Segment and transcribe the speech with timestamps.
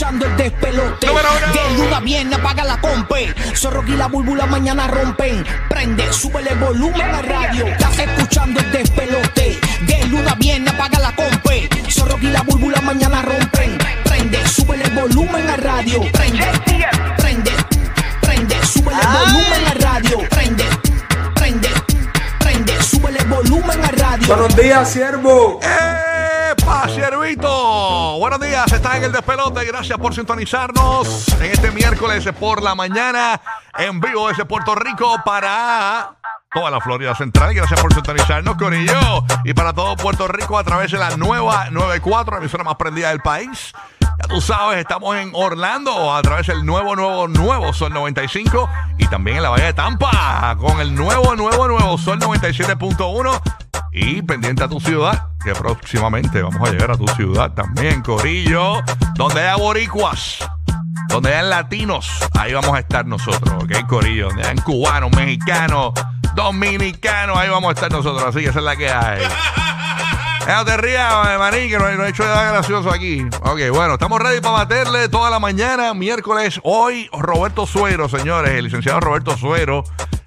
[0.00, 1.06] escuchando el despelote.
[1.06, 3.34] De luna viene, apaga la compe.
[3.54, 5.44] Zorro y la búlbula mañana rompen.
[5.68, 7.66] Prende, sube el volumen a radio.
[7.66, 9.60] Estás escuchando el despelote.
[9.86, 11.68] De luna viene, apaga la compe.
[11.90, 13.76] Zorro y la búlbula mañana rompen.
[14.04, 16.00] Prende, sube el volumen a radio.
[16.12, 16.46] Prende,
[17.18, 17.52] prende,
[18.22, 20.18] prende, sube el volumen a radio.
[20.30, 20.64] Prende,
[21.34, 21.68] prende,
[22.38, 24.26] prende, sube el volumen a radio.
[24.28, 25.60] Buenos días, siervo.
[25.62, 25.89] ¡Epa,
[26.94, 28.18] siervito!
[28.18, 29.64] Buenos días, estás en el despelote.
[29.64, 33.40] Gracias por sintonizarnos en este miércoles por la mañana
[33.78, 36.16] en vivo desde Puerto Rico para
[36.52, 37.54] toda la Florida Central.
[37.54, 39.24] Gracias por sintonizarnos, Corillo.
[39.44, 43.10] Y para todo Puerto Rico a través de la nueva 94, la emisora más prendida
[43.10, 43.72] del país.
[44.00, 49.06] Ya tú sabes, estamos en Orlando a través del nuevo, nuevo, nuevo Sol 95 y
[49.06, 53.59] también en la Bahía de Tampa con el nuevo, nuevo, nuevo Sol 97.1
[53.92, 58.82] y pendiente a tu ciudad, que próximamente vamos a llegar a tu ciudad también, Corillo,
[59.14, 60.38] donde hay boricuas,
[61.08, 64.28] donde hay latinos, ahí vamos a estar nosotros, ¿ok, Corillo?
[64.28, 65.92] Donde hay cubanos, mexicanos,
[66.34, 69.22] dominicanos, ahí vamos a estar nosotros, así que esa es la que hay.
[70.46, 73.24] No te rías, maní, que no he hecho nada gracioso aquí.
[73.42, 76.60] Ok, bueno, estamos ready para baterle toda la mañana, miércoles.
[76.64, 79.84] Hoy, Roberto Suero, señores, el licenciado Roberto Suero,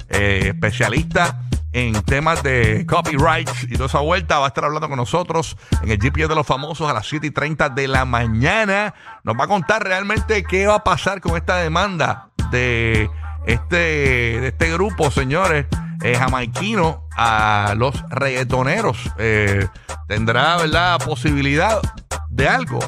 [0.07, 1.41] eh, especialista
[1.73, 5.91] en temas de copyright y toda esa vuelta, va a estar hablando con nosotros en
[5.91, 8.93] el GPS de los famosos a las 7 y 30 de la mañana.
[9.23, 13.09] Nos va a contar realmente qué va a pasar con esta demanda de
[13.47, 15.65] este, de este grupo, señores,
[16.03, 19.11] eh, jamaiquino a los reggaetoneros.
[19.17, 19.67] Eh,
[20.07, 21.81] tendrá, ¿verdad?, posibilidad
[22.29, 22.79] de algo.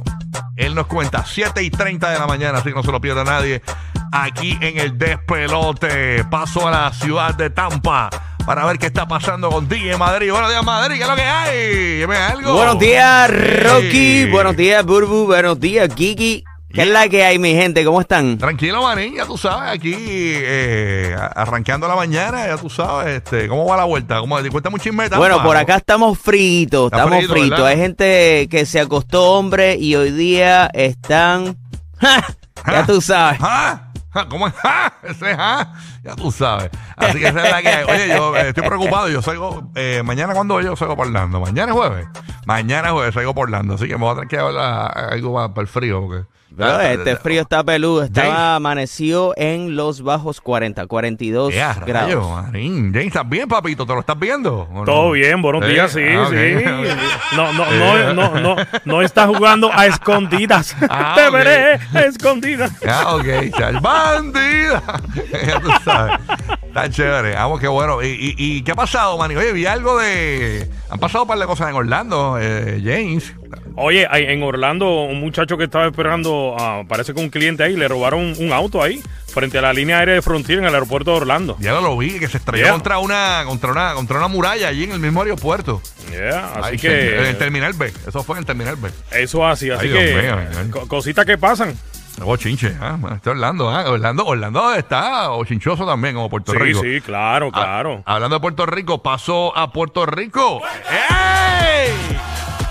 [0.55, 3.23] Él nos cuenta 7 y 30 de la mañana, así que no se lo pierda
[3.23, 3.63] nadie.
[4.11, 6.23] Aquí en el despelote.
[6.25, 8.09] Paso a la ciudad de Tampa
[8.45, 10.31] para ver qué está pasando con DJ Madrid.
[10.31, 11.97] Buenos días, Madrid, ¿qué es lo que hay?
[11.99, 12.53] Dime algo.
[12.53, 13.29] Buenos días,
[13.63, 14.25] Rocky.
[14.29, 15.25] Buenos días, Burbu.
[15.25, 16.43] Buenos días, Kiki.
[16.71, 17.85] ¿Qué es la que hay, mi gente?
[17.85, 18.37] ¿Cómo están?
[18.37, 23.65] Tranquilo, manín, ya tú sabes, aquí eh, arranqueando la mañana, ya tú sabes, este, ¿cómo
[23.65, 24.19] va la vuelta?
[24.19, 25.07] ¿Cómo, cuéntame un chisme.
[25.07, 27.49] Bueno, por acá estamos fritos, Está estamos frito, fritos.
[27.51, 27.67] ¿verdad?
[27.67, 31.57] Hay gente que se acostó hombre y hoy día están...
[31.97, 32.25] ¡Ja!
[32.69, 33.39] Ya tú sabes.
[33.41, 33.84] ¿Ah?
[34.15, 34.25] ¿Ah?
[34.29, 34.53] ¿Cómo es?
[34.63, 34.93] ¿Ah?
[35.03, 35.73] Ese es ¿ah?
[36.01, 36.69] Ya tú sabes.
[36.95, 37.83] Así que esa es la que hay.
[37.83, 39.09] Oye, yo eh, estoy preocupado.
[39.09, 39.69] Yo salgo.
[39.75, 41.09] Eh, mañana, cuando yo salgo por?
[41.09, 42.07] Mañana es jueves.
[42.45, 43.53] Mañana es jueves salgo por.
[43.53, 46.01] Así que me voy a tener que hablar algo para, para el frío.
[46.01, 46.25] Porque,
[46.57, 48.03] Pero este frío está peludo.
[48.03, 52.43] Estaba amaneció en los bajos 40, 42 Eh, a rayo, grados.
[52.43, 52.91] manín.
[52.93, 53.85] James, ¿estás bien, papito?
[53.85, 54.61] ¿Te lo estás viendo?
[54.71, 54.83] ¿O no?
[54.85, 57.35] Todo bien, buenos Sí, días, sí, ah, ok, sí.
[57.35, 58.55] No, no, no, no, no,
[58.85, 60.75] no está jugando a escondidas.
[60.89, 61.33] Ah, Te ok.
[61.33, 62.71] veré a escondidas.
[62.81, 63.25] Ya, ok,
[63.57, 63.79] chal.
[63.79, 64.81] bandida.
[65.47, 66.19] ya tú sabes.
[66.63, 67.35] Está chévere.
[67.35, 68.01] Vamos, qué bueno.
[68.03, 69.35] ¿Y, y, y qué ha pasado, Manny?
[69.35, 70.69] Oye, vi algo de.
[70.89, 73.33] Han pasado un par de cosas en Orlando, eh, James.
[73.77, 77.87] Oye, en Orlando, un muchacho que estaba esperando, ah, parece que un cliente ahí, le
[77.87, 81.17] robaron un auto ahí, frente a la línea aérea de Frontier en el aeropuerto de
[81.17, 81.57] Orlando.
[81.59, 82.71] Ya lo vi, que se estrelló Yeah.
[82.71, 85.81] contra una contra una contra una muralla allí en el mismo aeropuerto.
[86.09, 87.91] Yeah, así Ahí, que En el terminal B.
[88.07, 88.89] Eso fue en el terminal B.
[89.11, 90.69] eso así, así Ay, que mío, ay.
[90.69, 91.75] co- cositas que pasan.
[92.17, 96.57] Luego chinche, ah, está Orlando, ah, Orlando, Orlando está o chinchoso también, como Puerto Sí,
[96.57, 96.79] Rico.
[96.81, 98.03] sí, claro, Ah, claro.
[98.05, 100.61] hablando de Puerto Rico, pasó a Puerto Rico.
[100.89, 101.91] ¡Ey!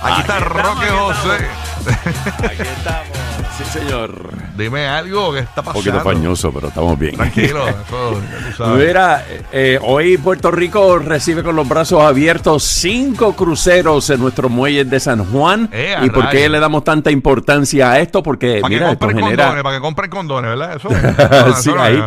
[0.04, 1.48] Aquí está Roque José.
[2.44, 3.06] Aquí estamos.
[3.56, 4.12] Sí, señor.
[4.56, 5.72] Dime algo que está Un pasando.
[5.90, 7.16] poquito pañoso, pero estamos bien.
[7.16, 8.20] Tranquilo, eso,
[8.56, 8.86] sabes.
[8.86, 14.88] Mira, eh, hoy Puerto Rico recibe con los brazos abiertos cinco cruceros en nuestros muelles
[14.90, 15.68] de San Juan.
[15.72, 18.22] Eh, ¿Y por qué le damos tanta importancia a esto?
[18.22, 19.44] Porque, Para que mira, esto compren genera...
[19.44, 20.76] condones, para que compren condones, ¿verdad?
[20.76, 20.88] Eso.
[21.62, 22.02] Sí, ahí.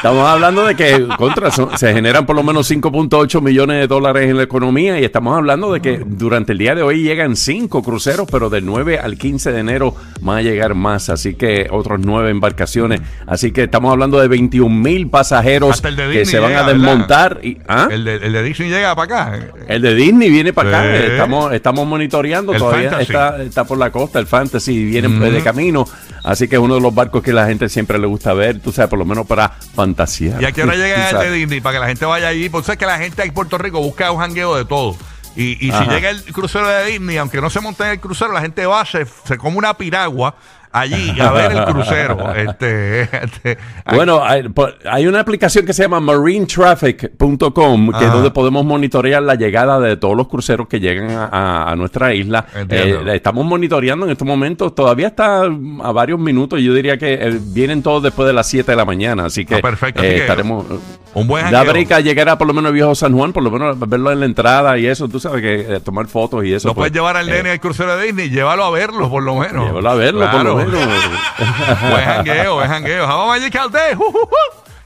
[0.00, 4.30] Estamos hablando de que contra son- se generan por lo menos 5.8 millones de dólares
[4.30, 7.82] en la economía y estamos hablando de que durante el día de hoy llegan cinco
[7.82, 12.00] cruceros, pero del 9 al 15 de enero van a llegar más, así que otros
[12.02, 13.02] nueve embarcaciones.
[13.26, 16.78] Así que estamos hablando de 21 mil pasajeros que Disney se van llega, a ¿verdad?
[16.80, 17.40] desmontar.
[17.42, 17.88] Y, ¿ah?
[17.90, 19.40] El, de, el de Disney llega para acá.
[19.68, 23.92] El de Disney viene para acá, estamos, estamos monitoreando, El todavía está, está por la
[23.92, 25.84] costa, el Fantasy viene de camino,
[26.30, 28.72] así que es uno de los barcos que la gente siempre le gusta ver, tú
[28.72, 30.40] sabes, por lo menos para fantasear.
[30.40, 31.60] ¿Y a qué hora llega el de Disney?
[31.60, 32.48] Para que la gente vaya allí.
[32.48, 34.96] Porque sabes que la gente en Puerto Rico busca un jangueo de todo.
[35.36, 38.32] Y, y si llega el crucero de Disney, aunque no se monte en el crucero,
[38.32, 40.34] la gente va, se, se come una piragua
[40.72, 42.34] allí a ver el crucero.
[42.34, 43.58] este, este,
[43.92, 48.06] Bueno, hay, una aplicación que se llama marinetraffic.com, que Ajá.
[48.06, 52.46] es donde podemos monitorear la llegada de todos los cruceros que llegan a, nuestra isla.
[52.68, 57.14] Eh, estamos monitoreando en estos momentos, todavía está mm, a varios minutos, yo diría que
[57.14, 60.06] eh, vienen todos después de las 7 de la mañana, así que, Ah, perfecto, eh,
[60.06, 60.66] así que- estaremos...
[61.12, 63.50] Un buen Da brica llegar a por lo menos el viejo San Juan, por lo
[63.50, 66.68] menos verlo en la entrada y eso, tú sabes que eh, tomar fotos y eso.
[66.68, 69.22] No puedes pues, llevar al eh, nene al crucero de Disney, llévalo a verlo por
[69.22, 69.66] lo menos.
[69.66, 70.56] Llévalo a verlo, por lo Claro.
[70.56, 70.88] menos.
[71.90, 73.04] buen jangueo, buen jangueo.
[73.06, 73.54] How Magic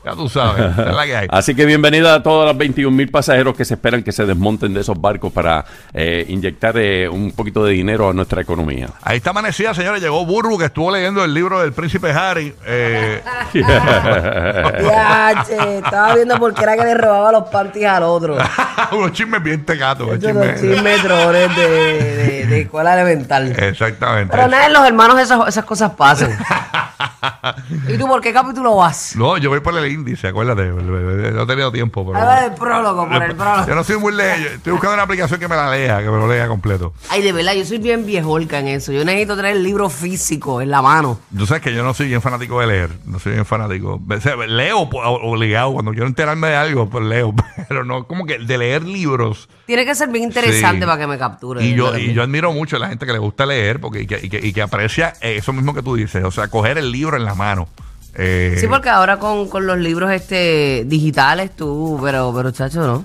[0.04, 1.26] Ya tú sabes, es la que hay.
[1.30, 4.74] Así que bienvenida a todos los 21 mil pasajeros que se esperan que se desmonten
[4.74, 5.64] de esos barcos para
[5.94, 8.88] eh, inyectar eh, un poquito de dinero a nuestra economía.
[9.02, 10.02] Ahí está amanecida, señores.
[10.02, 12.54] Llegó Burbu, que estuvo leyendo el libro del príncipe Harry.
[12.66, 13.22] Eh,
[13.54, 18.36] Ya, che, estaba viendo por qué era que le robaba los panties al otro.
[18.92, 20.06] unos chismes bien tecatos.
[20.06, 23.52] unos chismes- chismes trones de, de, de escuela elemental.
[23.58, 24.36] Exactamente.
[24.36, 26.36] Pero nada, en los hermanos esas, esas cosas pasan.
[27.88, 29.14] ¿Y tú por qué capítulo vas?
[29.16, 30.64] No, yo voy por el índice, acuérdate.
[30.66, 32.04] No he tenido tiempo.
[32.06, 32.18] Pero...
[32.18, 33.66] Habla del prólogo, por el prólogo.
[33.66, 34.44] Yo no soy muy ley.
[34.54, 36.92] Estoy buscando una aplicación que me la lea, que me lo lea completo.
[37.08, 38.92] Ay, de verdad, yo soy bien viejolca en eso.
[38.92, 41.18] Yo necesito tener el libro físico en la mano.
[41.36, 42.90] Tú sabes que yo no soy bien fanático de leer.
[43.06, 44.00] No soy bien fanático.
[44.08, 45.72] O sea, leo obligado.
[45.72, 47.34] Cuando quiero enterarme de algo, pues leo.
[47.68, 49.48] Pero no, como que de leer libros.
[49.66, 50.86] Tiene que ser bien interesante Sí.
[50.86, 51.64] para que me capture.
[51.64, 54.06] Y yo, y yo admiro mucho a la gente que le gusta leer porque, y,
[54.06, 56.22] que, y que- y que aprecia eso mismo que tú dices.
[56.24, 57.68] O sea, coger el libro en la mano.
[58.16, 63.04] Eh, Sí, porque ahora con, con los libros este digitales tú, pero, pero chacho, no.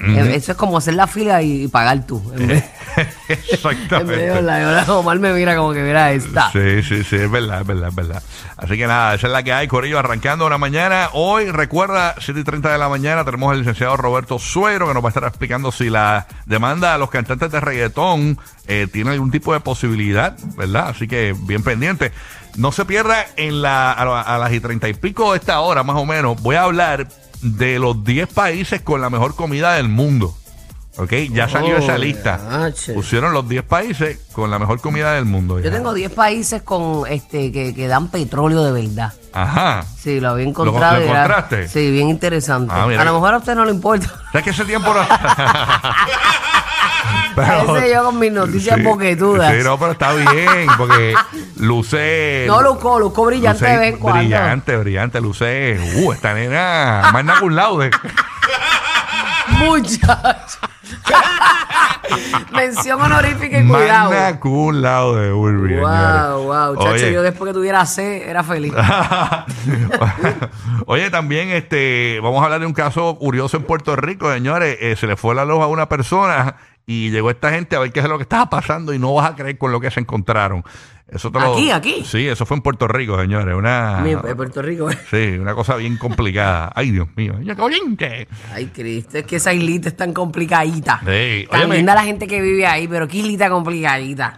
[0.00, 2.22] Eh, Eso es como hacer la fila y, y pagar tú.
[2.36, 4.30] En en Exactamente.
[4.30, 4.64] online.
[4.64, 6.50] Ahora Omar me mira como que mira esta.
[6.50, 8.22] Sí, sí, sí, es verdad, es verdad, es verdad.
[8.56, 11.10] Así que nada, esa es la que hay, Corillo, arrancando una mañana.
[11.12, 15.02] Hoy, recuerda, 7 y 30 de la mañana, tenemos al licenciado Roberto Suero, que nos
[15.04, 19.30] va a estar explicando si la demanda a los cantantes de reggaetón eh, tiene algún
[19.30, 20.88] tipo de posibilidad, ¿verdad?
[20.88, 22.12] Así que bien pendiente.
[22.58, 25.82] No se pierda en la, a, a las y 30 y pico de esta hora,
[25.82, 27.08] más o menos, voy a hablar
[27.40, 30.36] de los 10 países con la mejor comida del mundo.
[30.96, 31.12] ¿Ok?
[31.30, 32.40] Ya salió Oh, esa lista.
[32.92, 35.60] Pusieron los 10 países con la mejor comida del mundo.
[35.60, 39.12] Yo tengo 10 países con este que, que dan petróleo de verdad.
[39.32, 39.84] Ajá.
[39.96, 40.96] Sí, lo había encontrado.
[40.96, 41.68] lo era- encontraste?
[41.68, 42.74] Sí, bien interesante.
[42.76, 44.08] Ah, a lo mejor a usted no le importa.
[44.32, 45.00] ¿Sabes que ese tiempo no...
[47.46, 49.54] Parece yo con mis noticias boquetudas.
[49.54, 51.14] Sí, no, pero está bien, porque
[51.56, 52.44] luce...
[52.46, 54.20] No, Luco, Luco brillante luce de vez en cuando.
[54.20, 55.78] Brillante, brillante, luce...
[55.96, 57.10] Uh, esta nena...
[57.12, 57.90] Más nada un laude.
[59.48, 60.58] Muchacho.
[62.52, 64.10] Mención honorífica y cuidado.
[64.10, 66.46] Magna cum laude, Urbi, Wow, señores.
[66.46, 67.12] wow, chacho, Oye.
[67.12, 68.72] yo después que tuviera C era feliz.
[70.86, 74.78] Oye, también este, vamos a hablar de un caso curioso en Puerto Rico, señores.
[74.80, 76.56] Eh, se le fue la luz a una persona
[76.90, 79.30] y llegó esta gente a ver qué es lo que estaba pasando y no vas
[79.30, 80.64] a creer con lo que se encontraron.
[81.10, 82.04] Eso te lo- ¿Aquí, aquí?
[82.04, 83.54] Sí, eso fue en Puerto Rico, señores.
[83.54, 84.88] Una, Mi- en Puerto Rico.
[85.10, 86.70] sí, una cosa bien complicada.
[86.74, 87.34] Ay, Dios mío.
[87.42, 87.56] ¡Ya!
[88.54, 91.00] Ay, Cristo, es que esa islita es tan complicadita.
[91.06, 94.34] Sí, Tan linda la gente que vive ahí, pero qué islita complicadita.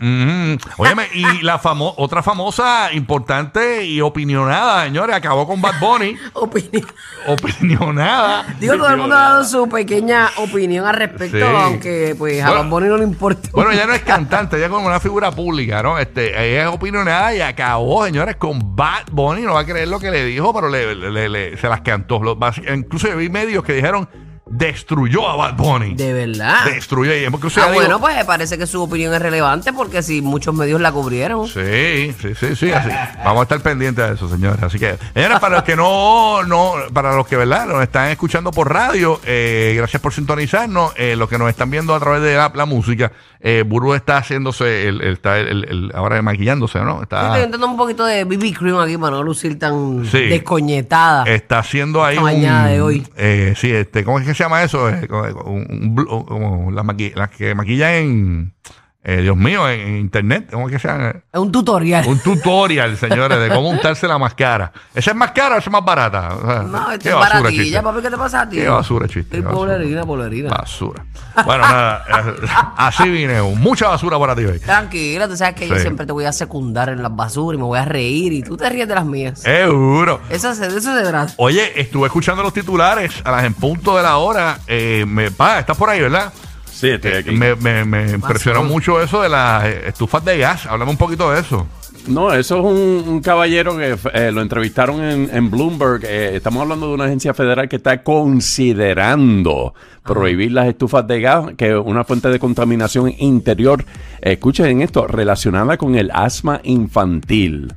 [0.77, 6.17] Óyeme, y la famo otra famosa, importante y opinionada, señores, acabó con Bad Bunny.
[7.27, 8.45] Opinionada.
[8.59, 11.45] Digo, todo el mundo ha dado su pequeña opinión al respecto, Sí.
[11.57, 12.51] aunque pues a.
[12.51, 13.49] Bad Bunny no le importa.
[13.53, 15.99] Bueno, ella no es cantante, ella es como una figura pública, ¿no?
[15.99, 19.43] Este, ella es opinionada y acabó, señores, con Bad Bunny.
[19.43, 22.23] No va a creer lo que le dijo, pero le, se las cantó.
[22.23, 24.09] Lo- basi- incluso vi medios que dijeron
[24.51, 25.95] destruyó a Bad Bunny.
[25.95, 26.65] De verdad.
[26.67, 27.15] Destruyó.
[27.15, 30.91] Y Ah, bueno, pues parece que su opinión es relevante porque si muchos medios la
[30.93, 31.47] cubrieron.
[31.47, 32.91] Sí, sí, sí, sí, así.
[33.25, 34.63] Vamos a estar pendientes de eso, señores.
[34.63, 37.67] Así que, señores, para los que no, no, para los que, ¿verdad?
[37.67, 40.93] Nos están escuchando por radio, eh, gracias por sintonizarnos.
[40.97, 44.19] Eh, los que nos están viendo a través de la, la música, eh, Buru está
[44.19, 46.97] haciéndose, el, el- está el, el- ahora maquillándose, ¿no?
[46.97, 50.27] Yo Está, Estoy intentando un poquito de BB Cream aquí para no lucir tan Sí.
[50.27, 51.25] descoñetada.
[51.25, 53.07] está haciendo ahí Esta mañana un- de hoy.
[53.17, 54.89] eh, sí, este, ¿cómo es que se llama eso?
[54.89, 55.07] Eh,
[55.45, 58.55] un- un como las, maqui- las que maquillan en,
[59.03, 61.15] eh, Dios mío, en, internet, ¿cómo es que se llama?
[61.33, 62.07] Es un tutorial.
[62.07, 64.73] Un tutorial, señores, de cómo untarse la máscara.
[64.95, 66.35] ¿Esa es más cara o esa es más barata?
[66.35, 68.57] O sea, no, qué es baratilla, papi, ¿qué te pasa a ti?
[68.57, 69.39] Qué basura, chiste.
[69.39, 70.51] Qué polerina.
[70.51, 71.05] Basura.
[71.47, 73.41] Bueno, nada, eh, así vine.
[73.41, 74.59] Mucha basura para ti hoy.
[74.59, 77.65] Tranquila, tú sabes que yo siempre te voy a secundar en las basuras y me
[77.65, 79.41] voy a reír y tú te ríes de las mías.
[79.41, 80.21] Seguro.
[80.29, 81.33] Eso, eso se trata.
[81.39, 84.59] Oye, estuve escuchando los titulares a las en punto de la hora.
[84.67, 86.33] Eh, me, pa, estás por ahí, ¿verdad?
[86.81, 87.31] Sí, estoy aquí.
[87.33, 90.65] Me, me- me impresionó mucho eso de las eh, estufas de gas.
[90.67, 91.67] Háblame un poquito de eso.
[92.07, 96.03] No, eso es un, un caballero que eh, lo entrevistaron en, en Bloomberg.
[96.07, 101.51] Eh, estamos hablando de una agencia federal que está considerando prohibir las estufas de gas,
[101.59, 103.85] que es una fuente de contaminación interior.
[104.23, 107.73] Eh, escuchen esto, relacionada con el asma infantil.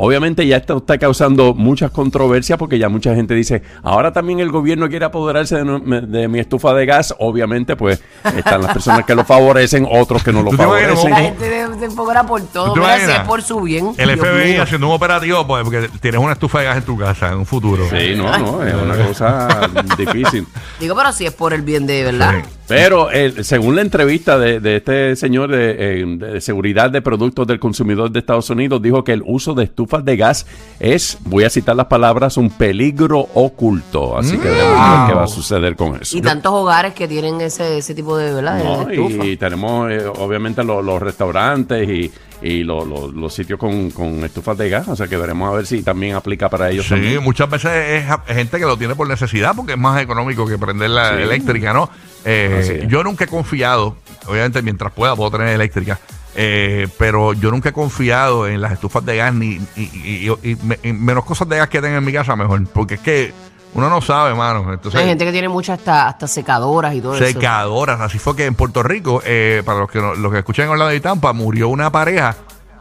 [0.00, 4.50] Obviamente ya esto está causando muchas controversias porque ya mucha gente dice, ahora también el
[4.50, 7.14] gobierno quiere apoderarse de, no- de mi estufa de gas.
[7.18, 8.02] Obviamente, pues
[8.36, 11.10] están las personas que lo favorecen, otros que no lo ¿Tú te imaginas favorecen.
[11.40, 12.68] La gente se cobra por todo.
[12.72, 13.92] ¿Tú te Mira, si es por su bien.
[13.98, 14.62] El Dios FBI mío.
[14.62, 17.46] haciendo un operativo pues, porque tienes una estufa de gas en tu casa en un
[17.46, 17.84] futuro.
[17.90, 19.48] Sí, no, no, es una cosa
[19.98, 20.46] difícil.
[20.80, 22.34] Digo, pero si es por el bien de verdad.
[22.44, 22.54] Sí.
[22.68, 27.46] Pero eh, según la entrevista de, de este señor de, eh, de seguridad de productos
[27.46, 30.46] del consumidor de Estados Unidos, dijo que el uso de estufas de gas
[30.78, 34.18] es, voy a citar las palabras, un peligro oculto.
[34.18, 36.16] Así que debemos ver qué va a suceder con eso.
[36.16, 38.58] Y tantos hogares que tienen ese, ese tipo de, ¿verdad?
[38.58, 39.24] de- No, de estufa.
[39.26, 44.24] y, tenemos eh, obviamente lo- los restaurantes y, y lo- lo- los sitios con, con
[44.24, 46.90] estufas de gas, o sea que veremos a ver si también aplica para ellos Sí,
[46.90, 47.22] también.
[47.22, 50.90] muchas veces es gente que lo tiene por necesidad porque es más económico que prender
[50.90, 51.22] la Sí.
[51.22, 51.88] eléctrica, ¿no?
[52.24, 53.96] Eh, yo nunca he confiado,
[54.26, 55.98] obviamente mientras pueda puedo tener eléctrica,
[56.34, 60.50] eh, pero yo nunca he confiado en las estufas de gas ni y, y- y-
[60.50, 63.00] y me- y menos cosas de gas que tenga en mi casa mejor, porque es
[63.00, 63.32] que
[63.74, 64.72] uno no sabe, mano.
[64.72, 67.24] Entonces, Hay gente que tiene muchas hasta, hasta secadoras y todo eso.
[67.24, 68.00] secadoras.
[68.00, 70.72] Así fue que en Puerto Rico, eh, para los que, no- los que escuchan en
[70.72, 72.34] Orlando y Tampa, murió una pareja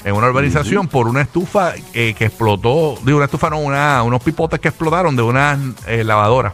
[0.05, 4.21] en una urbanización por una estufa eh, que explotó, digo, una estufa no, una, unos
[4.23, 6.53] pipotes que explotaron de unas eh, lavadoras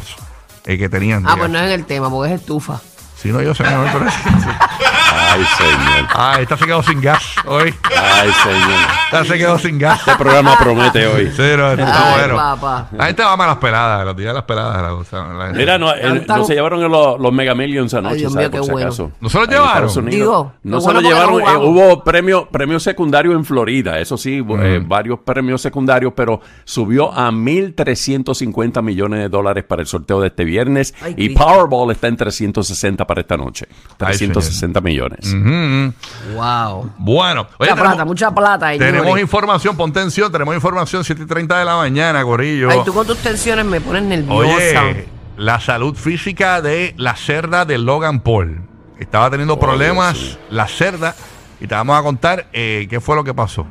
[0.66, 1.24] eh, que tenían.
[1.28, 2.82] Ah, pues no es en el tema, porque es estufa.
[3.24, 6.08] Si no, yo sé, mejor, pero- Ay, señor.
[6.14, 7.74] Ah, esta se quedó sin gas hoy.
[7.86, 8.80] Ay, señor.
[9.06, 10.00] Esta se quedó sin gas.
[10.00, 11.28] Este programa promete hoy.
[11.32, 12.36] Sí, no, esto está Ay, bueno.
[12.36, 12.88] papá.
[12.92, 14.82] La gente va a las peladas, los días de las peladas.
[14.84, 18.14] la cosa, la gente- Mira, no, eh, no se llevaron los, los Mega Millions anoche,
[18.16, 18.50] Ay, Dios ¿sabes?
[18.50, 18.88] mío, Por qué si bueno.
[18.88, 19.12] acaso.
[19.22, 19.76] ¿No se los Ahí en llevaron?
[19.88, 20.14] Estados Unidos.
[20.20, 21.40] Digo, no qué se bueno lo porque llevaron.
[21.42, 21.68] eh, jugamos.
[21.96, 24.88] hubo premio, premio secundario en Florida, eso sí, eh, Mm.
[24.88, 30.44] varios premios secundarios, pero subió a 1.350 millones de dólares para el sorteo de este
[30.44, 31.44] viernes Ay, y Cristo.
[31.46, 33.68] Powerball está en 360 para esta noche.
[33.98, 35.34] 360 millones.
[35.34, 35.94] Ujú.
[36.36, 36.92] Wow.
[36.98, 38.78] Bueno, oye, Mucha tenemos- plata, mucha plata.
[38.78, 42.70] Tenemos información, pon tensión, tenemos información 7 y 30 de la mañana, Corillo.
[42.70, 44.84] Ay, tú con tus tensiones me pones nerviosa.
[44.86, 48.62] Oye, la salud física de la cerda de Logan Paul.
[49.00, 50.38] Estaba teniendo problemas sí.
[50.52, 51.16] la cerda
[51.60, 53.66] y te vamos a contar eh, qué fue lo que pasó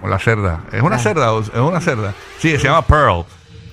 [0.00, 0.60] con la cerda.
[0.72, 0.98] ¿Es una Ah.
[0.98, 1.38] cerda?
[1.38, 2.14] ¿Es una cerda?
[2.38, 3.24] Sí, se llama Pearl.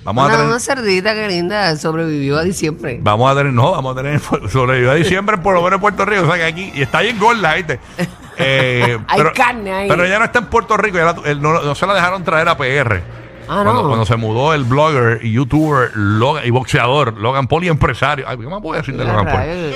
[0.05, 0.49] Vamos a Una, tener...
[0.51, 2.99] una cerdita que linda sobrevivió a diciembre.
[3.01, 4.19] Vamos a tener, no, vamos a tener
[4.49, 6.21] sobrevivió a diciembre por lo menos en Puerto Rico.
[6.23, 7.79] O sea que aquí, y está bien gorda, ¿viste?
[8.37, 9.87] Eh, Hay carne ahí.
[9.87, 12.21] Pero ya no está en Puerto Rico, ya la- él no, no se la dejaron
[12.25, 13.01] traer a PR.
[13.47, 13.87] Ah, cuando, no.
[13.87, 18.25] cuando se mudó el blogger y youtuber Logan- y boxeador Logan Paul y empresario.
[18.27, 19.39] Ay, ¿Qué más puedo decir de Logan Paul?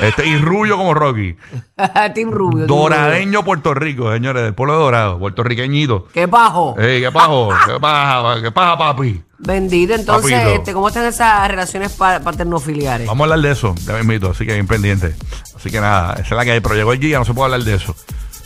[0.00, 1.36] Este, y rubio como Rocky.
[2.14, 2.66] Team Rubio.
[2.66, 6.08] Doradeño Puerto Rico, señores, del pueblo de Dorado, puertorriqueñito.
[6.12, 6.74] ¿Qué bajo?
[6.78, 7.50] Ey, ¿Qué pajo?
[7.66, 8.42] ¿Qué paja?
[8.42, 9.22] ¿Qué paja, papi?
[9.38, 9.94] Bendito.
[9.94, 10.54] Entonces, Papito.
[10.54, 13.06] este, ¿cómo están esas relaciones pa- paternofiliares?
[13.06, 15.14] Vamos a hablar de eso, ya me invito, así que bien pendiente.
[15.54, 17.52] Así que nada, esa es la que hay, pero llegó el guía, no se puede
[17.52, 17.94] hablar de eso.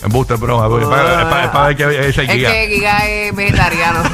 [0.03, 2.69] En buste, broma, porque es para, es para- para ver que es el Es que
[2.69, 4.03] Giga es vegetariano.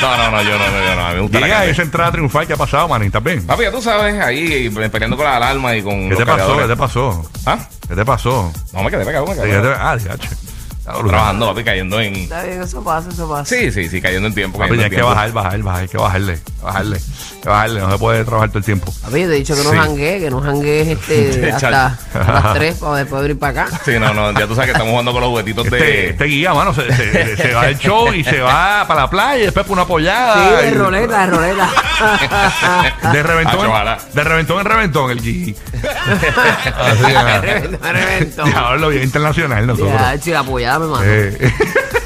[0.00, 1.70] No, no, no, yo no, yo no, a mí me gusta la carne.
[1.70, 3.06] esa entrada triunfal, ¿qué ha pasado, manín?
[3.06, 3.46] ¿Estás bien?
[3.46, 6.56] Papi, ya tú sabes, ahí peleando con la alarma y con ¿Qué los te pasó?
[6.58, 7.30] ¿Qué te pasó?
[7.46, 7.58] ¿Ah?
[7.88, 8.52] ¿Qué te pasó?
[8.72, 9.76] No, me quedé pegado, me ¿Qué quedé pegado.
[9.80, 10.28] Ah, diache.
[10.84, 12.14] Trabajando, papi, cayendo en...
[12.14, 13.44] Está bien, eso pasa, eso pasa.
[13.46, 15.10] Sí, sí, sí, cayendo en tiempo, Papi, cayendo hay en que tiempo.
[15.14, 17.00] bajar, bajar, bajar, hay que bajarle, bajarle,
[17.42, 18.92] que bajarle, no se puede trabajar todo el tiempo.
[19.02, 19.76] Papi, yo te he dicho que no Sí.
[20.20, 21.98] que no janguees este, hasta las
[22.54, 23.80] 3 para después venir para acá.
[23.84, 26.10] Sí, no, no, ya tú sabes que estamos jugando con los juguetitos Este, de...
[26.10, 29.38] este guía, mano, se, se- se va del show y se va para la playa
[29.38, 29.86] y después para una
[30.58, 31.70] Sí, de y- roleta, de roleta.
[33.12, 33.98] De reventón, ojalá.
[34.08, 35.54] en, de reventón en reventón el G.
[36.76, 38.44] Así que, Reventón, reventón.
[38.50, 39.92] Diablo, bien internacional nosotros.
[40.00, 41.04] Ya, chica, apoyada me mató.
[41.04, 41.38] Eh.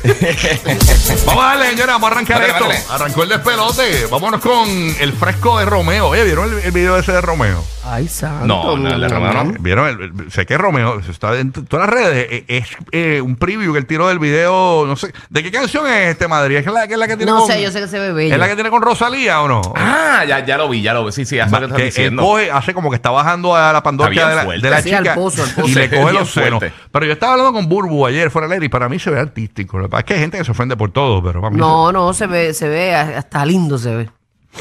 [1.26, 2.64] vamos a darle, señora, vamos a arrancar Dale, esto.
[2.68, 2.80] dale.
[2.90, 4.06] Arrancó el despelote.
[4.10, 4.68] Vámonos con
[5.00, 6.08] el fresco de Romeo.
[6.08, 7.64] Oye, ¿vieron el, el video ese de Romeo?
[7.84, 8.46] Ay, santo.
[8.46, 9.54] No, no, el de Romeo no.
[9.60, 9.88] ¿Vieron?
[9.88, 12.26] El- el- sé que Romeo está en todas las redes.
[12.30, 14.84] eh, Es, eh, un preview que él tiró del video.
[14.86, 15.12] No sé.
[15.30, 16.56] ¿De qué canción es este, Madrid?
[16.56, 18.12] ¿Es la, que es la que tiene No con, sé, yo sé que se ve
[18.12, 18.34] bello.
[18.34, 19.62] ¿Es la que tiene con Rosalía o no?
[19.76, 21.12] Ah, ya, ya lo vi, ya lo vi.
[21.12, 22.22] Sí, sí, hace lo que estás que él diciendo.
[22.22, 24.62] coge, hace como que está bajando a la pandorca de la, fuerte.
[24.66, 25.68] de la Sí, al chica pozo, al pozo.
[25.68, 26.62] y le coge los senos.
[26.92, 29.18] Pero yo estaba hablando con Burbu ayer fuera del aire y para mí se ve
[29.20, 29.78] artístico.
[29.96, 32.26] Es que hay gente que se ofende por todo, pero para mí No, no, se
[32.26, 34.10] ve, se ve, hasta lindo se ve.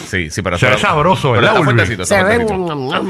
[0.09, 0.57] Sí, sí, pero...
[0.57, 1.73] Se ve pero- sabroso, pero ¿verdad, Está Ulvi?
[1.73, 2.45] fuertecito, está Se ve.
[2.45, 3.03] fuertecito.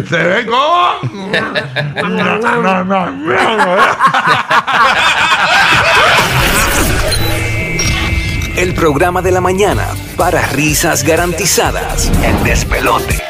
[0.08, 0.92] se, ve como...
[2.08, 2.38] No,
[2.84, 3.06] no, no.
[8.56, 12.10] El programa de la mañana para risas garantizadas.
[12.22, 13.22] El despelote.